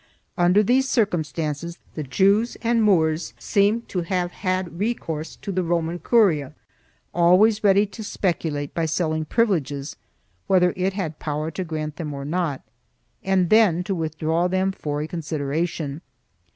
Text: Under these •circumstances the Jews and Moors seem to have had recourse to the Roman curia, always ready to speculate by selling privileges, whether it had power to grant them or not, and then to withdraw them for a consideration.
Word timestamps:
Under 0.35 0.63
these 0.63 0.87
•circumstances 0.87 1.77
the 1.93 2.01
Jews 2.01 2.57
and 2.63 2.81
Moors 2.81 3.35
seem 3.37 3.83
to 3.83 4.01
have 4.01 4.31
had 4.31 4.79
recourse 4.79 5.35
to 5.35 5.51
the 5.51 5.61
Roman 5.61 5.99
curia, 5.99 6.55
always 7.13 7.63
ready 7.63 7.85
to 7.85 8.03
speculate 8.03 8.73
by 8.73 8.87
selling 8.87 9.25
privileges, 9.25 9.97
whether 10.47 10.73
it 10.75 10.93
had 10.93 11.19
power 11.19 11.51
to 11.51 11.63
grant 11.63 11.97
them 11.97 12.15
or 12.15 12.25
not, 12.25 12.63
and 13.23 13.51
then 13.51 13.83
to 13.83 13.93
withdraw 13.93 14.47
them 14.47 14.71
for 14.71 15.03
a 15.03 15.07
consideration. 15.07 16.01